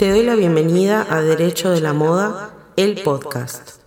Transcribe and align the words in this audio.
Te 0.00 0.08
doy 0.08 0.22
la 0.22 0.34
bienvenida 0.34 1.06
a 1.10 1.20
Derecho 1.20 1.70
de 1.72 1.82
la 1.82 1.92
Moda, 1.92 2.54
el 2.78 3.02
podcast. 3.02 3.82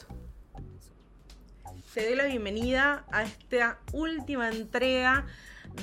Te 1.96 2.05
doy 2.05 2.16
la 2.16 2.25
bienvenida 2.25 3.04
a 3.12 3.23
esta 3.23 3.79
última 3.93 4.52
entrega 4.52 5.26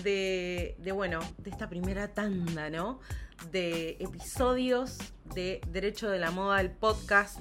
de, 0.05 0.77
bueno, 0.95 1.19
de 1.39 1.51
esta 1.51 1.69
primera 1.69 2.15
tanda, 2.15 2.71
¿no? 2.71 3.01
De 3.51 3.97
episodios 3.98 4.98
de 5.35 5.62
Derecho 5.66 6.09
de 6.09 6.21
la 6.21 6.31
Moda, 6.31 6.61
el 6.61 6.71
podcast. 6.71 7.41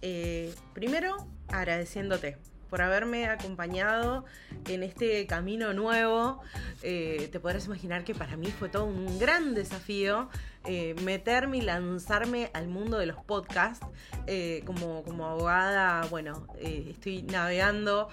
Eh, 0.00 0.54
primero, 0.74 1.16
agradeciéndote 1.48 2.38
por 2.70 2.82
haberme 2.82 3.26
acompañado 3.26 4.24
en 4.68 4.82
este 4.82 5.26
camino 5.26 5.72
nuevo. 5.72 6.40
Eh, 6.82 7.28
te 7.32 7.40
podrás 7.40 7.66
imaginar 7.66 8.04
que 8.04 8.14
para 8.14 8.36
mí 8.36 8.46
fue 8.46 8.68
todo 8.68 8.84
un 8.84 9.18
gran 9.18 9.54
desafío 9.54 10.28
eh, 10.70 10.94
meterme 11.02 11.56
y 11.56 11.60
lanzarme 11.62 12.50
al 12.52 12.68
mundo 12.68 12.98
de 12.98 13.06
los 13.06 13.16
podcasts. 13.24 13.86
Eh, 14.26 14.62
como, 14.66 15.02
como 15.02 15.26
abogada, 15.26 16.04
bueno, 16.10 16.46
eh, 16.58 16.88
estoy 16.90 17.22
navegando 17.22 18.10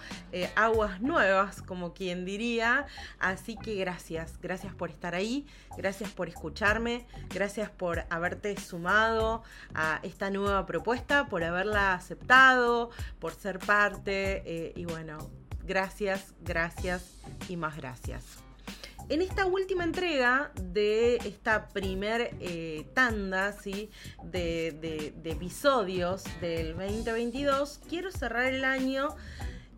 aguas 0.55 1.01
nuevas, 1.01 1.61
como 1.61 1.93
quien 1.93 2.23
diría. 2.23 2.85
Así 3.19 3.57
que 3.57 3.75
gracias, 3.75 4.39
gracias 4.41 4.73
por 4.73 4.89
estar 4.89 5.15
ahí, 5.15 5.45
gracias 5.77 6.09
por 6.11 6.29
escucharme, 6.29 7.05
gracias 7.33 7.69
por 7.69 8.05
haberte 8.09 8.55
sumado 8.55 9.43
a 9.73 9.99
esta 10.03 10.29
nueva 10.29 10.65
propuesta, 10.65 11.27
por 11.27 11.43
haberla 11.43 11.93
aceptado, 11.93 12.89
por 13.19 13.33
ser 13.33 13.59
parte. 13.59 14.73
y 14.77 14.85
bueno, 14.85 15.17
gracias, 15.65 16.33
gracias 16.41 17.15
y 17.49 17.57
más 17.57 17.75
gracias. 17.75 18.44
En 19.07 19.21
esta 19.21 19.45
última 19.45 19.83
entrega 19.83 20.51
de 20.59 21.17
esta 21.17 21.67
primer 21.67 22.35
eh, 22.39 22.87
tanda 22.95 23.51
¿sí? 23.51 23.91
de, 24.23 25.13
episodios 25.23 26.23
del 26.41 26.75
2022, 26.75 27.81
quiero 27.87 28.11
cerrar 28.11 28.47
el 28.47 28.65
año 28.65 29.09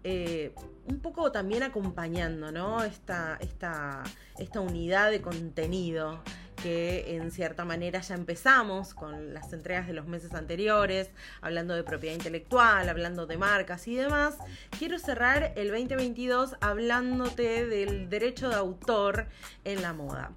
eh, 0.05 0.53
un 0.85 1.01
poco 1.01 1.29
también 1.33 1.63
acompañando 1.63 2.53
¿no? 2.53 2.81
esta, 2.85 3.37
esta, 3.41 4.01
esta 4.37 4.61
unidad 4.61 5.11
de 5.11 5.21
contenido 5.21 6.23
que 6.61 7.15
en 7.15 7.31
cierta 7.31 7.65
manera 7.65 8.01
ya 8.01 8.15
empezamos 8.15 8.93
con 8.93 9.33
las 9.33 9.53
entregas 9.53 9.87
de 9.87 9.93
los 9.93 10.07
meses 10.07 10.33
anteriores, 10.33 11.09
hablando 11.41 11.75
de 11.75 11.83
propiedad 11.83 12.15
intelectual, 12.15 12.89
hablando 12.89 13.25
de 13.25 13.37
marcas 13.37 13.87
y 13.87 13.95
demás, 13.95 14.35
quiero 14.77 14.99
cerrar 14.99 15.53
el 15.55 15.69
2022 15.69 16.55
hablándote 16.61 17.65
del 17.65 18.09
derecho 18.09 18.49
de 18.49 18.55
autor 18.55 19.27
en 19.63 19.81
la 19.81 19.93
moda. 19.93 20.31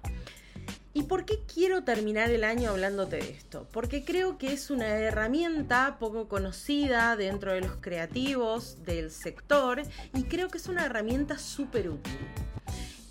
¿Y 0.93 1.03
por 1.03 1.23
qué 1.23 1.39
quiero 1.51 1.83
terminar 1.83 2.29
el 2.31 2.43
año 2.43 2.71
hablándote 2.71 3.15
de 3.15 3.29
esto? 3.29 3.65
Porque 3.71 4.03
creo 4.03 4.37
que 4.37 4.51
es 4.51 4.69
una 4.69 4.87
herramienta 4.87 5.97
poco 5.99 6.27
conocida 6.27 7.15
dentro 7.15 7.53
de 7.53 7.61
los 7.61 7.77
creativos 7.77 8.83
del 8.83 9.09
sector 9.09 9.81
y 10.13 10.23
creo 10.23 10.49
que 10.49 10.57
es 10.57 10.67
una 10.67 10.85
herramienta 10.85 11.37
súper 11.37 11.89
útil. 11.89 12.19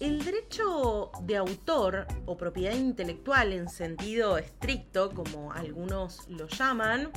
El 0.01 0.25
derecho 0.25 1.13
de 1.25 1.37
autor 1.37 2.07
o 2.25 2.39
propiedad 2.39 2.75
intelectual 2.75 3.53
en 3.53 3.69
sentido 3.69 4.39
estricto, 4.39 5.11
como 5.11 5.53
algunos 5.53 6.27
lo 6.31 6.49
llaman, 6.49 7.11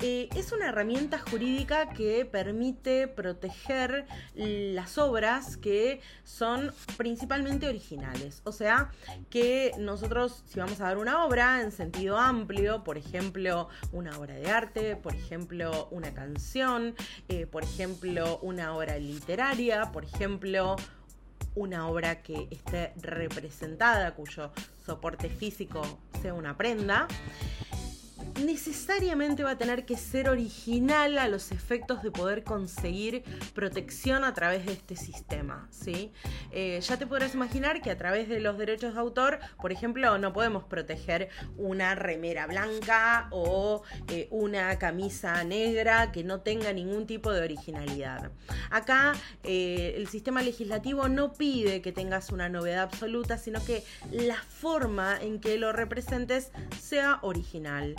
eh, 0.00 0.28
es 0.36 0.52
una 0.52 0.68
herramienta 0.68 1.18
jurídica 1.18 1.88
que 1.88 2.24
permite 2.24 3.08
proteger 3.08 4.06
las 4.36 4.98
obras 4.98 5.56
que 5.56 6.00
son 6.22 6.72
principalmente 6.96 7.68
originales. 7.68 8.40
O 8.44 8.52
sea, 8.52 8.92
que 9.28 9.72
nosotros, 9.80 10.44
si 10.46 10.60
vamos 10.60 10.80
a 10.80 10.86
ver 10.86 10.98
una 10.98 11.24
obra 11.24 11.60
en 11.60 11.72
sentido 11.72 12.18
amplio, 12.18 12.84
por 12.84 12.98
ejemplo, 12.98 13.68
una 13.90 14.16
obra 14.16 14.34
de 14.34 14.48
arte, 14.48 14.94
por 14.94 15.16
ejemplo, 15.16 15.88
una 15.90 16.14
canción, 16.14 16.94
eh, 17.28 17.46
por 17.46 17.64
ejemplo, 17.64 18.38
una 18.42 18.76
obra 18.76 18.96
literaria, 18.96 19.90
por 19.90 20.04
ejemplo, 20.04 20.76
una 21.54 21.88
obra 21.88 22.22
que 22.22 22.48
esté 22.50 22.92
representada, 23.00 24.14
cuyo 24.14 24.52
soporte 24.84 25.28
físico 25.28 25.82
sea 26.20 26.34
una 26.34 26.56
prenda 26.56 27.08
necesariamente 28.40 29.42
va 29.44 29.52
a 29.52 29.58
tener 29.58 29.84
que 29.84 29.96
ser 29.96 30.28
original 30.28 31.18
a 31.18 31.28
los 31.28 31.52
efectos 31.52 32.02
de 32.02 32.10
poder 32.10 32.44
conseguir 32.44 33.24
protección 33.54 34.24
a 34.24 34.34
través 34.34 34.66
de 34.66 34.72
este 34.72 34.96
sistema. 34.96 35.68
¿sí? 35.70 36.12
Eh, 36.50 36.80
ya 36.80 36.96
te 36.96 37.06
podrás 37.06 37.34
imaginar 37.34 37.82
que 37.82 37.90
a 37.90 37.98
través 37.98 38.28
de 38.28 38.40
los 38.40 38.58
derechos 38.58 38.94
de 38.94 39.00
autor, 39.00 39.38
por 39.60 39.72
ejemplo, 39.72 40.18
no 40.18 40.32
podemos 40.32 40.64
proteger 40.64 41.28
una 41.56 41.94
remera 41.94 42.46
blanca 42.46 43.28
o 43.30 43.82
eh, 44.08 44.28
una 44.30 44.78
camisa 44.78 45.42
negra 45.44 46.12
que 46.12 46.24
no 46.24 46.40
tenga 46.40 46.72
ningún 46.72 47.06
tipo 47.06 47.32
de 47.32 47.42
originalidad. 47.42 48.30
Acá 48.70 49.12
eh, 49.44 49.94
el 49.96 50.08
sistema 50.08 50.42
legislativo 50.42 51.08
no 51.08 51.32
pide 51.32 51.82
que 51.82 51.92
tengas 51.92 52.30
una 52.30 52.48
novedad 52.48 52.82
absoluta, 52.82 53.38
sino 53.38 53.64
que 53.64 53.84
la 54.10 54.36
forma 54.36 55.18
en 55.20 55.40
que 55.40 55.58
lo 55.58 55.72
representes 55.72 56.50
sea 56.80 57.18
original. 57.22 57.94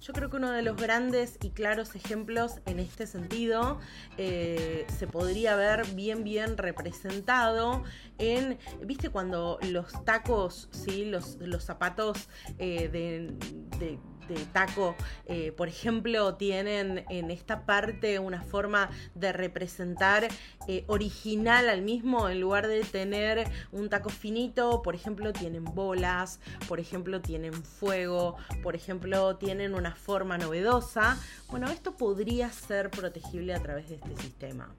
Yo 0.00 0.12
creo 0.12 0.30
que 0.30 0.36
uno 0.36 0.50
de 0.50 0.62
los 0.62 0.76
grandes 0.76 1.38
y 1.42 1.50
claros 1.50 1.94
ejemplos 1.94 2.60
en 2.66 2.78
este 2.78 3.06
sentido 3.06 3.78
eh, 4.18 4.86
se 4.98 5.06
podría 5.06 5.56
ver 5.56 5.86
bien, 5.94 6.24
bien 6.24 6.56
representado 6.56 7.84
en, 8.18 8.58
viste, 8.82 9.10
cuando 9.10 9.58
los 9.62 10.04
tacos, 10.04 10.68
¿sí? 10.70 11.04
los, 11.04 11.36
los 11.40 11.64
zapatos 11.64 12.28
eh, 12.58 12.88
de 12.88 13.34
de 13.78 13.98
taco, 14.34 14.94
eh, 15.26 15.52
por 15.52 15.68
ejemplo, 15.68 16.34
tienen 16.34 17.04
en 17.08 17.30
esta 17.30 17.64
parte 17.64 18.18
una 18.18 18.42
forma 18.42 18.90
de 19.14 19.32
representar 19.32 20.28
eh, 20.68 20.84
original 20.88 21.68
al 21.68 21.82
mismo, 21.82 22.28
en 22.28 22.40
lugar 22.40 22.66
de 22.66 22.82
tener 22.82 23.48
un 23.72 23.88
taco 23.88 24.10
finito, 24.10 24.82
por 24.82 24.94
ejemplo, 24.94 25.32
tienen 25.32 25.64
bolas, 25.64 26.40
por 26.68 26.80
ejemplo, 26.80 27.20
tienen 27.20 27.52
fuego, 27.52 28.36
por 28.62 28.74
ejemplo, 28.74 29.36
tienen 29.36 29.74
una 29.74 29.94
forma 29.94 30.38
novedosa. 30.38 31.18
Bueno, 31.48 31.68
esto 31.68 31.96
podría 31.96 32.50
ser 32.50 32.90
protegible 32.90 33.54
a 33.54 33.62
través 33.62 33.88
de 33.88 33.96
este 33.96 34.16
sistema. 34.16 34.74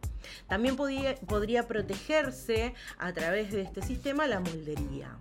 También 0.48 0.76
podría 0.76 1.68
protegerse 1.68 2.74
a 2.98 3.14
través 3.14 3.52
de 3.52 3.62
este 3.62 3.82
sistema 3.82 4.28
la 4.28 4.40
moldería. 4.40 5.18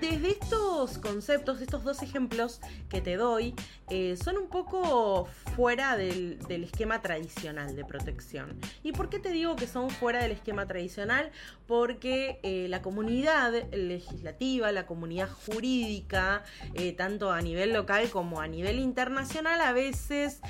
Desde 0.00 0.30
estos 0.30 0.96
conceptos, 0.96 1.60
estos 1.60 1.84
dos 1.84 2.02
ejemplos 2.02 2.60
que 2.88 3.02
te 3.02 3.16
doy, 3.16 3.54
eh, 3.90 4.16
son 4.16 4.38
un 4.38 4.48
poco 4.48 5.26
fuera 5.54 5.96
del, 5.98 6.38
esquema 6.48 7.02
tradicional 7.02 7.76
de 7.76 7.84
protección. 7.84 8.58
¿Y 8.82 8.92
por 8.92 9.10
qué 9.10 9.18
te 9.18 9.30
digo 9.30 9.56
que 9.56 9.66
son 9.66 9.90
fuera 9.90 10.22
del 10.22 10.32
esquema 10.32 10.66
tradicional? 10.66 11.30
Porque 11.66 12.40
eh, 12.42 12.66
la 12.70 12.80
comunidad 12.80 13.52
legislativa, 13.72 14.72
la 14.72 14.86
comunidad 14.86 15.28
jurídica, 15.28 16.44
eh, 16.72 16.94
tanto 16.94 17.30
a 17.30 17.42
nivel 17.42 17.74
local 17.74 18.08
como 18.08 18.40
a 18.40 18.48
nivel 18.48 18.78
internacional, 18.78 19.60
a 19.60 19.72
veces 19.72 20.40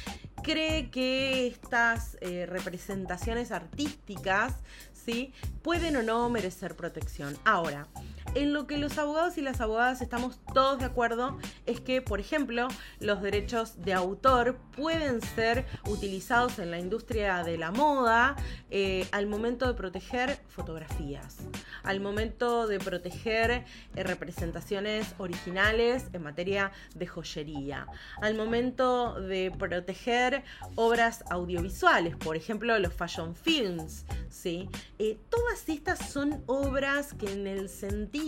cree 0.45 0.91
que 0.91 1.49
estas 1.49 2.19
representaciones 2.21 3.51
artísticas 3.51 4.55
¿sí? 4.93 5.33
pueden 5.63 5.97
o 5.97 6.03
no 6.03 6.29
merecer 6.29 6.77
protección. 6.77 7.37
Ahora, 7.45 7.89
en 8.35 8.53
lo 8.53 8.67
que 8.67 8.79
los 8.79 8.99
abogados 8.99 9.39
y 9.39 9.43
las 9.43 9.61
abogadas 9.61 10.03
estamos 10.03 10.41
todos 10.53 10.79
de 10.79 10.85
acuerdo 10.85 11.39
es 11.67 11.81
que, 11.81 12.03
por 12.03 12.21
ejemplo, 12.21 12.69
los 13.01 13.23
derechos 13.23 13.83
de 13.83 13.93
autor 13.93 14.57
pueden 14.77 15.21
ser 15.21 15.67
utilizados 15.89 16.59
en 16.59 16.71
la 16.71 16.79
industria 16.79 17.45
de 17.45 17.59
la 17.59 17.71
moda 17.71 18.37
eh, 18.71 19.07
al 19.13 19.27
momento 19.27 19.67
de 19.67 19.75
proteger 19.75 20.41
fotografías, 20.49 21.39
al 21.85 22.01
momento 22.01 22.67
de 22.67 22.79
proteger 22.79 23.51
eh, 23.51 23.65
representaciones 24.03 25.15
originales 25.19 26.07
en 26.13 26.23
materia 26.23 26.73
de 26.95 27.07
joyería, 27.07 27.87
al 28.21 28.35
momento 28.35 29.21
de 29.21 29.53
proteger 29.57 30.43
obras 30.75 31.25
audiovisuales, 31.31 32.17
por 32.17 32.37
ejemplo, 32.37 32.77
los 32.79 32.93
fashion 32.93 33.37
films, 33.37 34.05
¿sí? 34.29 34.69
Eh, 34.99 35.19
todas 35.29 35.69
estas 35.69 36.11
son 36.11 36.43
obras 36.47 37.15
que 37.15 37.33
en 37.33 37.47
el 37.47 37.69
sentido 37.69 38.24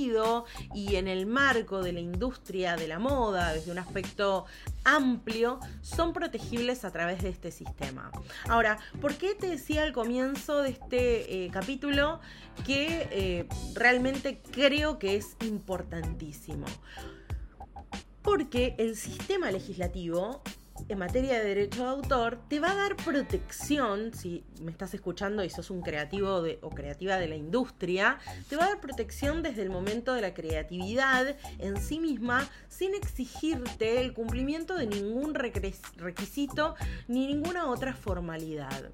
y 0.75 0.97
en 0.97 1.09
el 1.09 1.27
marco 1.27 1.83
de 1.83 1.93
la 1.93 2.01
industria 2.01 2.77
de 2.77 2.87
la 2.87 2.99
moda, 2.99 3.53
desde 3.53 3.73
un 3.73 3.79
aspecto 3.79 4.45
amplio, 4.85 5.59
son 5.81 6.13
protegibles 6.13 6.85
a 6.85 6.91
través 6.91 7.23
de 7.23 7.31
este 7.31 7.51
sistema. 7.51 8.11
Ahora, 8.49 8.79
¿por 9.01 9.15
qué 9.15 9.35
te 9.35 9.49
decía 9.49 9.83
al 9.83 9.93
comienzo 9.93 10.63
de 10.63 10.71
este 10.71 11.45
eh, 11.45 11.51
capítulo 11.51 12.21
que 12.67 13.09
eh, 13.11 13.49
realmente 13.75 14.43
creo 14.53 14.99
que 14.99 15.17
es 15.17 15.37
importantísimo? 15.45 16.67
Porque 18.23 18.75
el 18.79 18.97
sistema 18.97 19.51
legislativo 19.51 20.43
en 20.89 20.99
materia 20.99 21.39
de 21.39 21.45
derecho 21.45 21.85
de 21.85 21.91
autor 21.91 22.39
te 22.49 22.61
va 22.61 22.73
a 22.73 22.75
dar 22.75 22.97
protección, 22.97 24.13
si 24.15 24.45
me 24.63 24.71
estás 24.71 24.95
escuchando 24.95 25.45
y 25.45 25.51
sos 25.51 25.71
un 25.71 25.83
creativo 25.83 26.45
o 26.61 26.71
creativa 26.71 27.17
de 27.17 27.29
la 27.29 27.37
industria, 27.37 28.19
te 28.49 28.57
va 28.57 28.65
a 28.65 28.69
dar 28.69 28.81
protección 28.81 29.43
desde 29.43 29.63
el 29.63 29.71
momento 29.71 30.15
de 30.15 30.21
la 30.21 30.35
creatividad 30.35 31.37
en 31.59 31.81
sí 31.81 31.99
misma 31.99 32.49
sin 32.69 32.95
exigirte 32.95 34.01
el 34.01 34.13
cumplimiento 34.13 34.77
de 34.77 34.87
ningún 34.87 35.35
requisito 35.35 36.75
ni 37.09 37.27
ninguna 37.27 37.67
otra 37.67 37.95
formalidad 37.95 38.91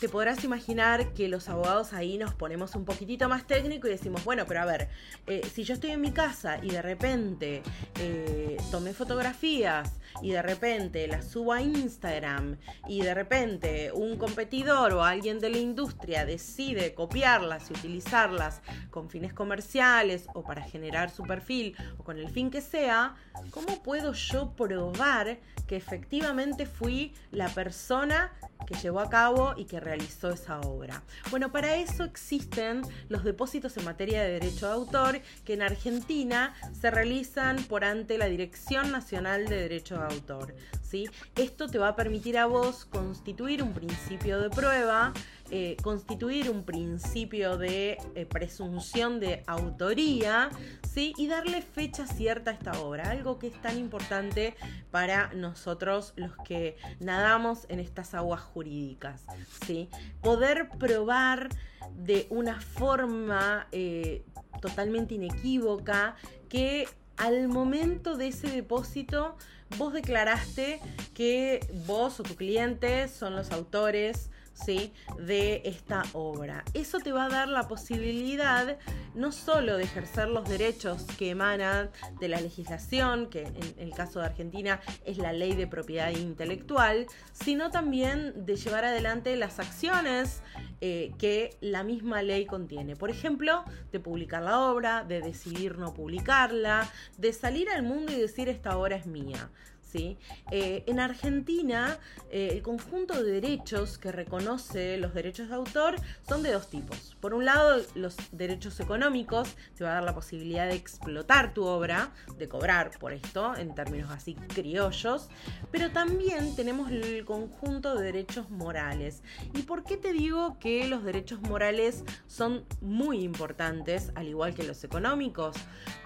te 0.00 0.08
podrás 0.08 0.44
imaginar 0.44 1.12
que 1.12 1.28
los 1.28 1.50
abogados 1.50 1.92
ahí 1.92 2.16
nos 2.16 2.32
ponemos 2.32 2.74
un 2.74 2.86
poquitito 2.86 3.28
más 3.28 3.46
técnico 3.46 3.86
y 3.86 3.90
decimos, 3.90 4.24
bueno, 4.24 4.46
pero 4.48 4.62
a 4.62 4.64
ver, 4.64 4.88
eh, 5.26 5.42
si 5.52 5.62
yo 5.62 5.74
estoy 5.74 5.90
en 5.90 6.00
mi 6.00 6.10
casa 6.10 6.58
y 6.62 6.70
de 6.70 6.80
repente 6.80 7.62
eh, 7.98 8.56
tomé 8.70 8.94
fotografías 8.94 10.00
y 10.22 10.30
de 10.30 10.40
repente 10.40 11.06
las 11.06 11.26
subo 11.26 11.52
a 11.52 11.60
Instagram 11.60 12.56
y 12.88 13.02
de 13.02 13.12
repente 13.12 13.92
un 13.92 14.16
competidor 14.16 14.94
o 14.94 15.04
alguien 15.04 15.38
de 15.38 15.50
la 15.50 15.58
industria 15.58 16.24
decide 16.24 16.94
copiarlas 16.94 17.70
y 17.70 17.74
utilizarlas 17.74 18.62
con 18.90 19.10
fines 19.10 19.34
comerciales 19.34 20.28
o 20.32 20.42
para 20.42 20.62
generar 20.62 21.10
su 21.10 21.24
perfil 21.24 21.76
o 21.98 22.04
con 22.04 22.16
el 22.16 22.30
fin 22.30 22.50
que 22.50 22.62
sea, 22.62 23.16
¿cómo 23.50 23.82
puedo 23.82 24.14
yo 24.14 24.54
probar 24.56 25.38
que 25.66 25.76
efectivamente 25.76 26.64
fui 26.64 27.12
la 27.30 27.48
persona 27.50 28.32
que 28.66 28.74
llevó 28.74 29.00
a 29.00 29.10
cabo 29.10 29.54
y 29.56 29.64
que 29.64 29.80
realizó 29.90 30.30
esa 30.30 30.60
obra. 30.60 31.02
Bueno, 31.30 31.50
para 31.50 31.74
eso 31.74 32.04
existen 32.04 32.82
los 33.08 33.24
depósitos 33.24 33.76
en 33.76 33.84
materia 33.84 34.22
de 34.22 34.34
derecho 34.38 34.66
de 34.66 34.72
autor 34.72 35.20
que 35.44 35.54
en 35.54 35.62
Argentina 35.62 36.54
se 36.80 36.92
realizan 36.92 37.56
por 37.64 37.84
ante 37.84 38.16
la 38.16 38.26
Dirección 38.26 38.92
Nacional 38.92 39.48
de 39.48 39.56
Derecho 39.56 39.96
de 39.96 40.04
Autor. 40.04 40.54
¿sí? 40.80 41.08
Esto 41.34 41.66
te 41.66 41.78
va 41.78 41.88
a 41.88 41.96
permitir 41.96 42.38
a 42.38 42.46
vos 42.46 42.84
constituir 42.84 43.64
un 43.64 43.72
principio 43.72 44.38
de 44.40 44.48
prueba 44.48 45.12
eh, 45.52 45.76
constituir 45.82 46.48
un 46.48 46.64
principio 46.64 47.58
de 47.58 47.98
eh, 48.14 48.24
presunción 48.26 49.18
de 49.18 49.42
autoría 49.46 50.50
¿sí? 50.88 51.12
y 51.16 51.26
darle 51.26 51.60
fecha 51.60 52.06
cierta 52.06 52.52
a 52.52 52.54
esta 52.54 52.80
obra, 52.80 53.10
algo 53.10 53.38
que 53.38 53.48
es 53.48 53.60
tan 53.60 53.76
importante 53.76 54.54
para 54.90 55.32
nosotros 55.34 56.12
los 56.14 56.36
que 56.44 56.76
nadamos 57.00 57.66
en 57.68 57.80
estas 57.80 58.14
aguas 58.14 58.40
jurídicas. 58.40 59.24
¿sí? 59.66 59.88
Poder 60.22 60.68
probar 60.78 61.48
de 61.96 62.26
una 62.30 62.60
forma 62.60 63.66
eh, 63.72 64.24
totalmente 64.60 65.14
inequívoca 65.14 66.14
que 66.48 66.86
al 67.16 67.48
momento 67.48 68.16
de 68.16 68.28
ese 68.28 68.48
depósito 68.48 69.36
vos 69.78 69.92
declaraste 69.92 70.80
que 71.12 71.60
vos 71.86 72.20
o 72.20 72.22
tu 72.22 72.34
cliente 72.34 73.08
son 73.08 73.36
los 73.36 73.50
autores 73.50 74.30
de 74.66 75.62
esta 75.64 76.02
obra. 76.12 76.64
Eso 76.74 76.98
te 76.98 77.12
va 77.12 77.24
a 77.24 77.28
dar 77.28 77.48
la 77.48 77.66
posibilidad 77.66 78.78
no 79.14 79.32
solo 79.32 79.76
de 79.76 79.84
ejercer 79.84 80.28
los 80.28 80.48
derechos 80.48 81.04
que 81.18 81.30
emanan 81.30 81.90
de 82.20 82.28
la 82.28 82.40
legislación, 82.40 83.28
que 83.28 83.42
en 83.42 83.74
el 83.78 83.92
caso 83.92 84.20
de 84.20 84.26
Argentina 84.26 84.80
es 85.04 85.18
la 85.18 85.32
ley 85.32 85.54
de 85.54 85.66
propiedad 85.66 86.10
intelectual, 86.10 87.06
sino 87.32 87.70
también 87.70 88.44
de 88.44 88.56
llevar 88.56 88.84
adelante 88.84 89.34
las 89.36 89.58
acciones 89.58 90.42
eh, 90.80 91.12
que 91.18 91.56
la 91.60 91.82
misma 91.82 92.22
ley 92.22 92.46
contiene. 92.46 92.96
Por 92.96 93.10
ejemplo, 93.10 93.64
de 93.92 94.00
publicar 94.00 94.42
la 94.42 94.60
obra, 94.60 95.04
de 95.04 95.20
decidir 95.20 95.78
no 95.78 95.94
publicarla, 95.94 96.88
de 97.18 97.32
salir 97.32 97.68
al 97.70 97.82
mundo 97.82 98.12
y 98.12 98.16
decir 98.16 98.48
esta 98.48 98.76
obra 98.76 98.96
es 98.96 99.06
mía. 99.06 99.50
Eh, 99.94 100.84
en 100.86 101.00
Argentina, 101.00 101.98
eh, 102.30 102.50
el 102.52 102.62
conjunto 102.62 103.22
de 103.22 103.32
derechos 103.32 103.98
que 103.98 104.12
reconoce 104.12 104.96
los 104.98 105.14
derechos 105.14 105.48
de 105.48 105.54
autor 105.54 105.96
son 106.28 106.42
de 106.42 106.52
dos 106.52 106.68
tipos. 106.68 107.09
Por 107.20 107.34
un 107.34 107.44
lado, 107.44 107.82
los 107.94 108.16
derechos 108.32 108.80
económicos, 108.80 109.54
te 109.76 109.84
va 109.84 109.90
a 109.90 109.94
dar 109.94 110.04
la 110.04 110.14
posibilidad 110.14 110.66
de 110.66 110.74
explotar 110.74 111.52
tu 111.52 111.64
obra, 111.64 112.12
de 112.38 112.48
cobrar 112.48 112.90
por 112.98 113.12
esto, 113.12 113.54
en 113.56 113.74
términos 113.74 114.10
así 114.10 114.34
criollos, 114.34 115.28
pero 115.70 115.90
también 115.90 116.56
tenemos 116.56 116.90
el 116.90 117.24
conjunto 117.24 117.94
de 117.94 118.04
derechos 118.04 118.50
morales. 118.50 119.22
¿Y 119.54 119.62
por 119.62 119.84
qué 119.84 119.96
te 119.96 120.12
digo 120.12 120.58
que 120.58 120.88
los 120.88 121.04
derechos 121.04 121.40
morales 121.42 122.04
son 122.26 122.64
muy 122.80 123.22
importantes, 123.22 124.12
al 124.14 124.28
igual 124.28 124.54
que 124.54 124.62
los 124.62 124.82
económicos? 124.84 125.56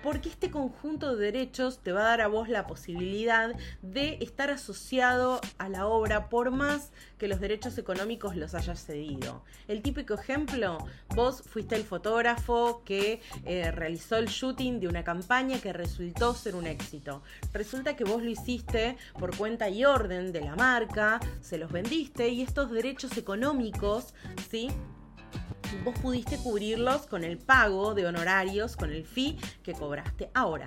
Porque 0.03 0.29
este 0.29 0.51
conjunto 0.51 1.17
de 1.17 1.25
derechos 1.25 1.79
te 1.79 1.93
va 1.93 2.01
a 2.01 2.09
dar 2.09 2.21
a 2.21 2.27
vos 2.27 2.49
la 2.49 2.67
posibilidad 2.67 3.55
de 3.83 4.19
estar 4.21 4.51
asociado 4.51 5.41
a 5.59 5.69
la 5.69 5.87
obra 5.87 6.29
por 6.29 6.51
más 6.51 6.91
que 7.19 7.29
los 7.29 7.41
derechos 7.41 7.79
económicos 7.79 8.37
los 8.37 8.55
hayas 8.55 8.85
cedido. 8.85 9.45
El 9.69 9.83
típico 9.83 10.15
ejemplo, 10.15 10.79
vos 11.15 11.43
fuiste 11.43 11.77
el 11.77 11.85
fotógrafo 11.85 12.83
que 12.85 13.21
eh, 13.45 13.71
realizó 13.71 14.17
el 14.17 14.27
shooting 14.27 14.81
de 14.81 14.89
una 14.89 15.05
campaña 15.05 15.59
que 15.61 15.73
resultó 15.73 16.35
ser 16.35 16.57
un 16.57 16.67
éxito. 16.67 17.23
Resulta 17.53 17.97
que 17.97 18.05
vos 18.05 18.23
lo 18.23 18.31
hiciste 18.31 18.97
por 19.19 19.37
cuenta 19.37 19.69
y 19.69 19.85
orden 19.85 20.33
de 20.33 20.41
la 20.41 20.57
marca, 20.57 21.21
se 21.41 21.59
los 21.59 21.71
vendiste 21.71 22.29
y 22.29 22.43
estos 22.43 22.71
derechos 22.71 23.17
económicos, 23.17 24.15
¿sí? 24.51 24.69
Vos 25.85 25.99
pudiste 25.99 26.37
cubrirlos 26.39 27.07
con 27.07 27.25
el 27.25 27.39
pago 27.39 27.95
de 27.95 28.07
honorarios, 28.07 28.77
con 28.77 28.91
el 28.91 29.05
fee 29.05 29.39
que 29.63 29.73
cobraste. 29.73 30.31
Ahora, 30.35 30.67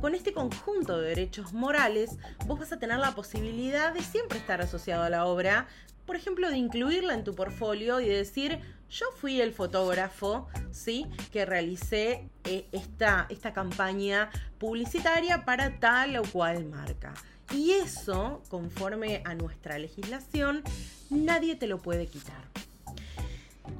con 0.00 0.14
este 0.14 0.32
conjunto 0.32 0.98
de 0.98 1.10
derechos 1.10 1.52
morales, 1.52 2.16
vos 2.46 2.58
vas 2.58 2.72
a 2.72 2.78
tener 2.78 2.98
la 2.98 3.14
posibilidad 3.14 3.92
de 3.92 4.02
siempre 4.02 4.38
estar 4.38 4.60
asociado 4.60 5.02
a 5.02 5.10
la 5.10 5.26
obra, 5.26 5.68
por 6.06 6.16
ejemplo, 6.16 6.50
de 6.50 6.56
incluirla 6.56 7.14
en 7.14 7.22
tu 7.22 7.34
portfolio 7.34 8.00
y 8.00 8.08
de 8.08 8.16
decir, 8.16 8.58
yo 8.90 9.06
fui 9.16 9.40
el 9.40 9.52
fotógrafo, 9.52 10.48
¿sí? 10.72 11.06
Que 11.30 11.46
realicé 11.46 12.28
eh, 12.44 12.66
esta, 12.72 13.26
esta 13.28 13.52
campaña 13.52 14.30
publicitaria 14.58 15.44
para 15.44 15.78
tal 15.78 16.16
o 16.16 16.22
cual 16.22 16.64
marca. 16.64 17.14
Y 17.52 17.72
eso, 17.72 18.42
conforme 18.48 19.22
a 19.24 19.34
nuestra 19.34 19.78
legislación, 19.78 20.62
nadie 21.10 21.54
te 21.54 21.66
lo 21.66 21.78
puede 21.78 22.06
quitar. 22.06 22.42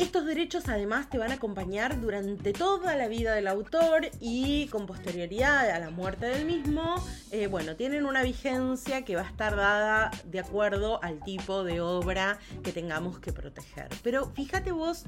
Estos 0.01 0.25
derechos 0.25 0.67
además 0.71 1.11
te 1.11 1.19
van 1.19 1.31
a 1.31 1.35
acompañar 1.35 2.01
durante 2.01 2.55
toda 2.55 2.97
la 2.97 3.07
vida 3.07 3.35
del 3.35 3.47
autor 3.47 4.09
y 4.19 4.67
con 4.69 4.87
posterioridad 4.87 5.69
a 5.69 5.79
la 5.79 5.91
muerte 5.91 6.25
del 6.25 6.47
mismo, 6.47 6.95
eh, 7.31 7.49
bueno, 7.49 7.77
tienen 7.77 8.07
una 8.07 8.23
vigencia 8.23 9.05
que 9.05 9.15
va 9.15 9.21
a 9.21 9.29
estar 9.29 9.55
dada 9.57 10.11
de 10.25 10.41
acuerdo 10.41 11.03
al 11.03 11.23
tipo 11.23 11.65
de 11.65 11.83
obra 11.83 12.39
que 12.63 12.73
tengamos 12.73 13.19
que 13.19 13.35
proteger. 13.35 13.89
Pero 14.03 14.31
fíjate 14.31 14.73
vos 14.73 15.05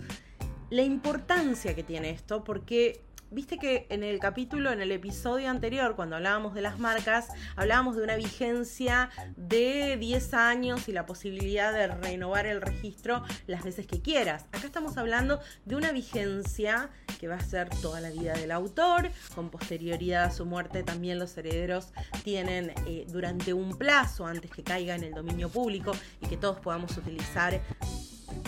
la 0.69 0.83
importancia 0.83 1.75
que 1.75 1.83
tiene 1.83 2.11
esto 2.11 2.45
porque 2.45 3.01
Viste 3.33 3.57
que 3.57 3.87
en 3.89 4.03
el 4.03 4.19
capítulo, 4.19 4.73
en 4.73 4.83
el 4.83 4.93
episodio 4.93 5.49
anterior, 5.49 5.97
cuando 5.97 6.17
hablábamos 6.17 6.53
de 6.53 6.61
las 6.61 6.79
marcas, 6.79 7.29
hablábamos 7.57 7.97
de 7.97 8.03
una 8.03 8.15
vigencia 8.17 9.09
de 9.37 9.97
10 9.97 10.35
años 10.35 10.87
y 10.87 10.93
la 10.93 11.07
posibilidad 11.07 11.73
de 11.73 11.87
renovar 11.87 12.45
el 12.45 12.61
registro 12.61 13.23
las 13.47 13.65
veces 13.65 13.87
que 13.87 14.03
quieras. 14.03 14.45
Acá 14.53 14.67
estamos 14.67 14.99
hablando 14.99 15.41
de 15.65 15.77
una 15.77 15.93
vigencia 15.93 16.91
que 17.19 17.27
va 17.27 17.37
a 17.37 17.41
ser 17.41 17.71
toda 17.81 18.03
la 18.03 18.11
vida 18.11 18.35
del 18.35 18.51
autor, 18.51 19.11
con 19.35 19.49
posterioridad 19.49 20.25
a 20.25 20.31
su 20.31 20.45
muerte 20.45 20.83
también 20.83 21.19
los 21.19 21.35
herederos 21.39 21.95
tienen 22.25 22.75
eh, 22.87 23.07
durante 23.09 23.55
un 23.55 23.79
plazo 23.79 24.27
antes 24.27 24.51
que 24.51 24.63
caiga 24.63 24.95
en 24.95 25.05
el 25.05 25.15
dominio 25.15 25.49
público 25.49 25.93
y 26.21 26.27
que 26.27 26.37
todos 26.37 26.59
podamos 26.61 26.95
utilizar 26.99 27.63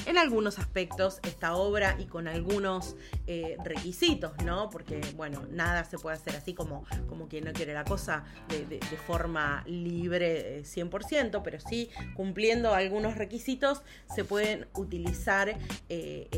en 0.07 0.19
algunos 0.19 0.59
aspectos 0.59 1.21
esta 1.23 1.55
obra 1.57 1.97
y 1.99 2.07
con 2.07 2.29
algunos 2.29 2.97
eh, 3.27 3.57
requisitos, 3.65 4.33
¿no? 4.45 4.71
Porque, 4.71 5.01
bueno, 5.17 5.45
nada 5.51 5.85
se 5.85 5.99
puede 5.99 6.17
hacer 6.17 6.37
así 6.37 6.55
como, 6.55 6.85
como 7.09 7.29
quien 7.29 7.45
no 7.45 7.53
quiere 7.53 7.75
la 7.75 7.85
cosa 7.85 8.25
de, 8.49 8.81
forma 9.07 9.65
libre 9.67 10.63
100%, 10.63 11.37
eh, 11.37 11.41
pero 11.43 11.61
sí 11.61 11.91
cumpliendo 12.15 12.75
algunos 12.75 13.17
requisitos 13.17 13.83
se 14.15 14.25
pueden 14.25 14.67
utilizar 14.75 15.59
eh, 15.89 16.29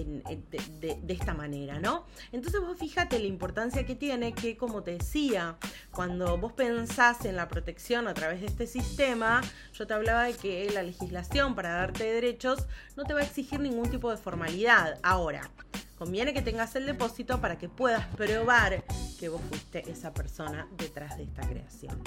de, 0.81 0.99
de, 1.03 1.13
esta 1.13 1.35
manera, 1.35 1.79
¿no? 1.81 2.07
Entonces 2.33 2.61
vos 2.61 2.79
fíjate 2.79 3.19
la 3.19 3.27
importancia 3.27 3.85
que 3.85 3.95
tiene 3.95 4.33
que, 4.33 4.57
como 4.57 4.83
te 4.83 4.93
decía, 4.93 5.57
cuando 5.91 6.39
vos 6.39 6.53
pensás 6.53 7.25
en 7.25 7.37
la 7.37 7.49
protección 7.49 8.09
a 8.09 8.15
través 8.15 8.41
de 8.41 8.47
este 8.47 8.67
sistema, 8.67 9.43
yo 9.73 9.87
te 9.87 9.95
hablaba 9.95 10.25
de 10.25 10.35
que 10.35 10.69
la 10.71 10.83
legislación 10.83 11.55
para 11.55 11.71
darte 11.73 12.05
derechos 12.05 12.67
no 12.97 13.05
te 13.05 13.15
va 13.15 13.21
a 13.21 13.25
exigir 13.25 13.56
ningún 13.61 13.91
tipo 13.91 14.11
de 14.11 14.17
formalidad. 14.17 14.99
Ahora, 15.03 15.51
conviene 15.99 16.33
que 16.35 16.43
tengas 16.43 16.77
el 16.77 16.87
depósito 16.87 17.41
para 17.41 17.59
que 17.59 17.69
puedas 17.69 18.07
probar 18.17 18.85
que 19.19 19.29
vos 19.29 19.41
fuiste 19.49 19.91
esa 19.91 20.13
persona 20.13 20.69
detrás 20.77 21.17
de 21.17 21.25
esta 21.25 21.43
creación. 21.49 22.01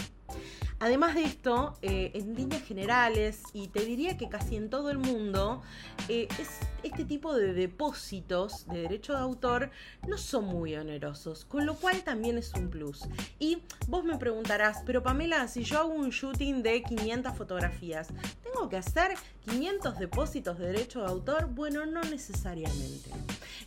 Además 0.81 1.15
de 1.15 1.23
esto, 1.23 1.77
eh, 1.81 2.11
en 2.13 2.35
líneas 2.35 2.63
generales, 2.63 3.43
y 3.51 3.67
te 3.67 3.83
diría 3.83 4.17
que 4.17 4.29
casi 4.29 4.55
en 4.55 4.69
todo 4.69 4.89
el 4.91 4.97
mundo, 4.97 5.61
eh, 6.07 6.29
es, 6.39 6.59
este 6.83 7.03
tipo 7.03 7.35
de 7.35 7.53
depósitos 7.53 8.65
de 8.67 8.83
derecho 8.83 9.11
de 9.11 9.19
autor 9.19 9.71
no 10.07 10.17
son 10.17 10.45
muy 10.45 10.75
onerosos, 10.75 11.43
con 11.43 11.65
lo 11.65 11.75
cual 11.75 12.01
también 12.03 12.37
es 12.37 12.53
un 12.53 12.69
plus. 12.69 13.09
Y 13.39 13.61
vos 13.87 14.05
me 14.05 14.17
preguntarás, 14.17 14.81
pero 14.85 15.03
Pamela, 15.03 15.49
si 15.49 15.63
yo 15.65 15.79
hago 15.79 15.93
un 15.93 16.11
shooting 16.11 16.63
de 16.63 16.81
500 16.81 17.35
fotografías, 17.35 18.07
¿tengo 18.41 18.69
que 18.69 18.77
hacer 18.77 19.15
500 19.49 19.99
depósitos 19.99 20.57
de 20.59 20.67
derecho 20.67 21.01
de 21.01 21.07
autor? 21.07 21.47
Bueno, 21.47 21.85
no 21.85 22.01
necesariamente. 22.03 23.11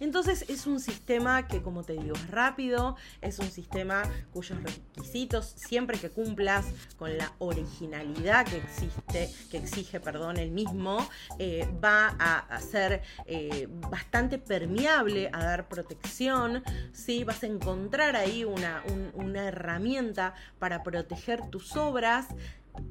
Entonces 0.01 0.45
es 0.49 0.67
un 0.67 0.81
sistema 0.81 1.47
que, 1.49 1.63
como 1.63 1.83
te 1.83 1.95
digo, 1.95 2.15
es 2.15 2.31
rápido, 2.31 2.97
es 3.21 3.39
un 3.39 3.51
sistema 3.51 4.03
cuyos 4.33 4.59
requisitos, 4.63 5.55
siempre 5.57 5.99
que 5.99 6.11
cumplas 6.11 6.67
con 6.99 7.17
la 7.17 7.33
originalidad 7.39 8.47
que 8.47 8.59
existe, 8.59 9.31
que 9.51 9.59
exige, 9.59 10.01
perdón, 10.01 10.37
el 10.37 10.51
mismo, 10.51 11.09
eh, 11.39 11.69
va 11.83 12.17
a, 12.19 12.61
ser 12.61 13.03
eh, 13.27 13.69
bastante 13.91 14.39
permeable 14.39 15.31
a 15.33 15.45
dar 15.45 15.69
protección, 15.69 16.63
¿sí? 16.93 17.25
vas 17.25 17.43
a 17.43 17.47
encontrar 17.47 18.17
ahí 18.17 18.45
una, 18.45 18.83
una 19.15 19.49
herramienta 19.49 20.35
para 20.59 20.83
proteger 20.83 21.49
tus 21.51 21.77
obras 21.77 22.27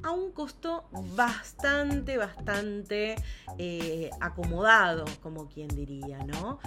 a 0.03 0.11
un 0.11 0.31
costo 0.31 0.89
bastante, 1.15 2.17
bastante 2.17 3.15
eh, 3.57 4.09
acomodado, 4.19 5.05
como 5.21 5.47
quien 5.47 5.67
diría, 5.67 6.19
¿no? 6.25 6.59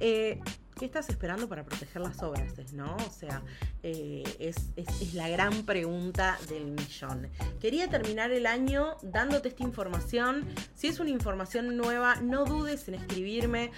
Eh, 0.00 0.40
¿Qué 0.78 0.84
estás 0.84 1.08
esperando 1.08 1.48
para 1.48 1.64
proteger 1.64 2.00
las 2.02 2.22
obras? 2.22 2.54
¿no? 2.72 2.96
O 2.96 3.10
sea, 3.10 3.42
eh, 3.82 4.22
es, 4.38 5.14
la 5.14 5.28
gran 5.28 5.64
pregunta 5.64 6.38
del 6.48 6.66
millón. 6.66 7.28
Quería 7.60 7.88
terminar 7.88 8.30
el 8.30 8.46
año 8.46 8.96
dándote 9.02 9.48
esta 9.48 9.62
información. 9.62 10.46
Si 10.74 10.86
es 10.86 11.00
una 11.00 11.10
información 11.10 11.76
nueva, 11.76 12.16
no 12.16 12.44
dudes 12.44 12.86
en 12.88 12.94
escribirme 12.94 13.72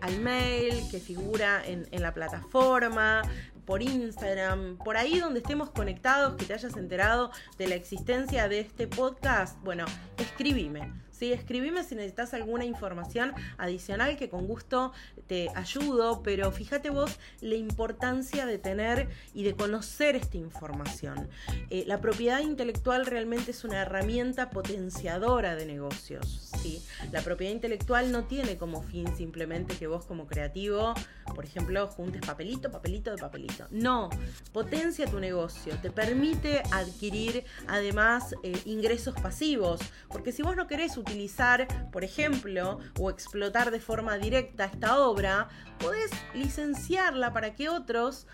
al 0.00 0.20
mail 0.20 0.74
que 0.90 0.98
figura 0.98 1.62
en, 1.64 1.86
en 1.90 2.02
la 2.02 2.12
plataforma 2.12 3.22
por 3.70 3.82
Instagram, 3.82 4.78
por 4.78 4.96
ahí 4.96 5.20
donde 5.20 5.38
estemos 5.38 5.70
conectados, 5.70 6.34
que 6.36 6.44
te 6.44 6.54
hayas 6.54 6.76
enterado 6.76 7.30
de 7.56 7.68
la 7.68 7.76
existencia 7.76 8.48
de 8.48 8.58
este 8.58 8.88
podcast, 8.88 9.62
bueno, 9.62 9.84
escribime. 10.18 10.92
¿Sí? 11.20 11.32
Escribime 11.32 11.84
si 11.84 11.94
necesitas 11.94 12.32
alguna 12.32 12.64
información 12.64 13.34
adicional 13.58 14.16
que 14.16 14.30
con 14.30 14.46
gusto 14.46 14.92
te 15.26 15.50
ayudo, 15.54 16.22
pero 16.22 16.50
fíjate 16.50 16.88
vos 16.88 17.18
la 17.42 17.56
importancia 17.56 18.46
de 18.46 18.56
tener 18.56 19.08
y 19.34 19.42
de 19.42 19.54
conocer 19.54 20.16
esta 20.16 20.38
información. 20.38 21.28
Eh, 21.68 21.84
la 21.86 22.00
propiedad 22.00 22.40
intelectual 22.40 23.04
realmente 23.04 23.50
es 23.50 23.64
una 23.64 23.82
herramienta 23.82 24.48
potenciadora 24.48 25.56
de 25.56 25.66
negocios. 25.66 26.50
¿sí? 26.62 26.82
La 27.12 27.20
propiedad 27.20 27.52
intelectual 27.52 28.10
no 28.12 28.24
tiene 28.24 28.56
como 28.56 28.82
fin 28.82 29.14
simplemente 29.14 29.76
que 29.76 29.86
vos 29.86 30.06
como 30.06 30.26
creativo, 30.26 30.94
por 31.34 31.44
ejemplo, 31.44 31.86
juntes 31.88 32.22
papelito, 32.22 32.70
papelito 32.70 33.10
de 33.10 33.18
papelito. 33.18 33.66
No, 33.70 34.08
potencia 34.52 35.06
tu 35.06 35.20
negocio, 35.20 35.76
te 35.82 35.90
permite 35.90 36.62
adquirir 36.72 37.44
además 37.68 38.34
eh, 38.42 38.58
ingresos 38.64 39.14
pasivos, 39.20 39.80
porque 40.08 40.32
si 40.32 40.42
vos 40.42 40.56
no 40.56 40.66
querés 40.66 40.96
utilizar 40.96 41.09
utilizar, 41.10 41.90
por 41.90 42.04
ejemplo, 42.04 42.78
o 42.98 43.10
explotar 43.10 43.72
de 43.72 43.80
forma 43.80 44.16
directa 44.16 44.66
esta 44.66 45.00
obra, 45.00 45.48
podés 45.78 46.10
licenciarla 46.34 47.32
para 47.32 47.54
que 47.54 47.68
otros, 47.68 48.28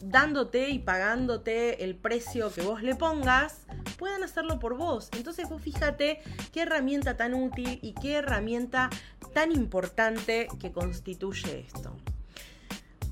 dándote 0.00 0.68
y 0.68 0.78
pagándote 0.78 1.84
el 1.84 1.96
precio 1.96 2.52
que 2.52 2.60
vos 2.60 2.82
le 2.82 2.94
pongas, 2.94 3.62
puedan 3.98 4.22
hacerlo 4.22 4.58
por 4.58 4.76
vos. 4.76 5.08
Entonces 5.16 5.48
vos 5.48 5.62
fíjate 5.62 6.20
qué 6.52 6.62
herramienta 6.62 7.16
tan 7.16 7.32
útil 7.32 7.78
y 7.80 7.94
qué 7.94 8.16
herramienta 8.16 8.90
tan 9.32 9.52
importante 9.52 10.48
que 10.60 10.72
constituye 10.72 11.60
esto. 11.60 11.96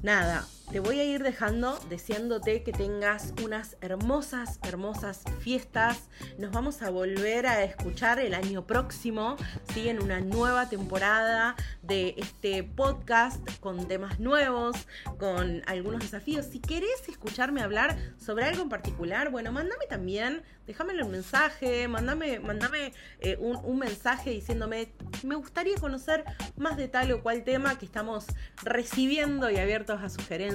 Nada, 0.03 0.47
te 0.71 0.81
voy 0.81 0.99
a 0.99 1.05
ir 1.05 1.23
dejando 1.23 1.79
deseándote 1.89 2.63
que 2.63 2.73
tengas 2.73 3.33
unas 3.43 3.77
hermosas, 3.81 4.59
hermosas 4.63 5.23
fiestas. 5.41 6.09
Nos 6.39 6.53
vamos 6.53 6.83
a 6.83 6.91
volver 6.91 7.47
a 7.47 7.63
escuchar 7.65 8.19
el 8.19 8.35
año 8.35 8.67
próximo, 8.67 9.37
¿sí? 9.73 9.89
en 9.89 10.03
una 10.03 10.21
nueva 10.21 10.69
temporada 10.69 11.55
de 11.83 12.15
este 12.17 12.65
podcast 12.65 13.47
con 13.61 13.87
temas 13.87 14.19
nuevos, 14.19 14.77
con 15.19 15.63
algunos 15.67 16.01
desafíos. 16.01 16.47
Si 16.47 16.61
querés 16.61 17.09
escucharme 17.09 17.63
hablar 17.63 17.97
sobre 18.17 18.45
algo 18.45 18.63
en 18.63 18.69
particular, 18.69 19.31
bueno, 19.31 19.53
mándame 19.53 19.87
también, 19.87 20.43
déjame 20.67 21.01
un 21.03 21.11
mensaje, 21.11 21.89
mándame, 21.89 22.41
mándame 22.41 22.93
eh, 23.21 23.37
un, 23.39 23.57
un 23.57 23.79
mensaje 23.79 24.31
diciéndome, 24.31 24.93
me 25.23 25.35
gustaría 25.35 25.77
conocer 25.77 26.25
más 26.57 26.77
de 26.77 26.89
tal 26.89 27.13
o 27.13 27.23
cual 27.23 27.45
tema 27.45 27.79
que 27.79 27.85
estamos 27.85 28.27
recibiendo 28.63 29.51
y 29.51 29.59
abiertos 29.59 30.01
a 30.03 30.09
sugerencias 30.09 30.54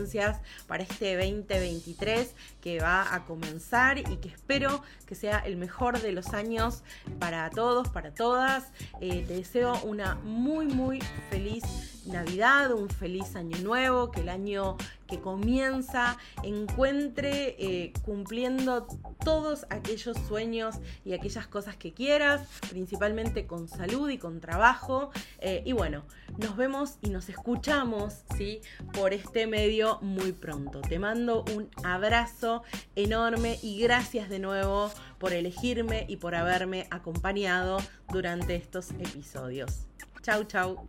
para 0.67 0.83
este 0.83 1.15
2023 1.15 2.33
que 2.61 2.79
va 2.79 3.13
a 3.13 3.25
comenzar 3.25 3.97
y 3.97 4.17
que 4.17 4.29
espero 4.29 4.81
que 5.05 5.15
sea 5.15 5.39
el 5.39 5.57
mejor 5.57 6.01
de 6.01 6.11
los 6.11 6.33
años 6.33 6.83
para 7.19 7.49
todos, 7.49 7.89
para 7.89 8.13
todas. 8.13 8.71
Eh, 9.01 9.25
te 9.27 9.35
deseo 9.35 9.79
una 9.83 10.15
muy, 10.15 10.67
muy 10.67 11.01
feliz 11.29 11.63
Navidad, 12.09 12.71
un 12.71 12.89
feliz 12.89 13.35
año 13.35 13.57
nuevo, 13.59 14.11
que 14.11 14.21
el 14.21 14.29
año 14.29 14.77
que 15.07 15.19
comienza 15.19 16.17
encuentre 16.43 17.55
eh, 17.57 17.93
cumpliendo 18.03 18.87
todos 19.23 19.65
aquellos 19.69 20.17
sueños 20.27 20.75
y 21.03 21.13
aquellas 21.13 21.47
cosas 21.47 21.75
que 21.75 21.93
quieras, 21.93 22.47
principalmente 22.69 23.47
con 23.47 23.67
salud 23.67 24.09
y 24.09 24.17
con 24.17 24.39
trabajo. 24.39 25.11
Eh, 25.39 25.63
y 25.65 25.73
bueno, 25.73 26.03
nos 26.37 26.55
vemos 26.55 26.97
y 27.01 27.09
nos 27.09 27.29
escuchamos 27.29 28.23
¿sí? 28.37 28.61
por 28.93 29.13
este 29.13 29.47
medio 29.47 29.99
muy 30.01 30.31
pronto. 30.31 30.81
Te 30.81 30.99
mando 30.99 31.43
un 31.55 31.69
abrazo 31.83 32.63
enorme 32.95 33.59
y 33.61 33.79
gracias 33.79 34.29
de 34.29 34.39
nuevo 34.39 34.91
por 35.17 35.33
elegirme 35.33 36.05
y 36.07 36.17
por 36.17 36.35
haberme 36.35 36.87
acompañado 36.91 37.77
durante 38.11 38.55
estos 38.55 38.91
episodios. 38.91 39.87
Chau, 40.21 40.43
chau. 40.43 40.87